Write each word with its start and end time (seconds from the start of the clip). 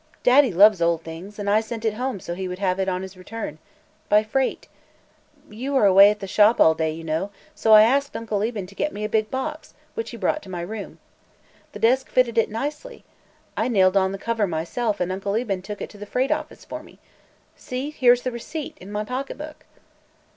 Daddy 0.23 0.51
loves 0.51 0.81
old 0.81 1.03
things, 1.03 1.37
and 1.37 1.47
I 1.47 1.61
sent 1.61 1.85
it 1.85 1.93
home 1.93 2.19
so 2.19 2.33
he 2.33 2.47
would 2.47 2.57
have 2.57 2.79
it 2.79 2.89
on 2.89 3.03
his 3.03 3.15
return. 3.15 3.59
By 4.09 4.23
freight. 4.23 4.67
You 5.47 5.75
are 5.75 5.85
away 5.85 6.09
at 6.09 6.21
the 6.21 6.25
Shop 6.27 6.59
all 6.59 6.73
day, 6.73 6.89
you 6.91 7.03
know, 7.03 7.29
so 7.53 7.73
I 7.73 7.83
asked 7.83 8.17
Uncle 8.17 8.41
Eben 8.41 8.65
to 8.65 8.73
get 8.73 8.93
me 8.93 9.03
a 9.03 9.07
big 9.15 9.29
box, 9.29 9.75
which 9.93 10.09
he 10.09 10.17
brought 10.17 10.41
to 10.41 10.49
my 10.49 10.61
room. 10.61 10.97
The 11.73 11.77
desk 11.77 12.09
fitted 12.09 12.39
it 12.39 12.49
nicely. 12.49 13.03
I 13.55 13.67
nailed 13.67 13.95
on 13.95 14.11
the 14.11 14.17
cover 14.17 14.47
myself, 14.47 14.99
and 14.99 15.11
Uncle 15.11 15.35
Eben 15.35 15.61
took 15.61 15.81
it 15.83 15.89
to 15.91 15.99
the 15.99 16.07
freight 16.07 16.31
office 16.31 16.65
for 16.65 16.81
me. 16.81 16.97
See; 17.55 17.91
here's 17.91 18.23
the 18.23 18.31
receipt, 18.31 18.79
in 18.79 18.91
my 18.91 19.03
pocket 19.03 19.37
book." 19.37 19.65